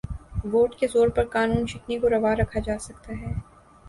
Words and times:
Vote 0.51 0.75
کے 0.75 0.87
زور 0.87 1.07
پر 1.07 1.25
قانون 1.25 1.67
شکنی 1.67 1.97
کو 1.99 2.09
روا 2.09 2.33
رکھا 2.35 2.59
جا 2.59 2.77
سکتا 2.79 3.13
ہے۔ 3.21 3.33